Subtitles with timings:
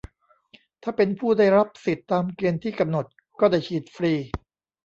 [0.83, 3.05] ถ้าเป็นผู้ได้รับสิทธิ์ตามเกณฑ์ที่กำหนด
[3.39, 4.13] ก็ได้ฉีดฟรี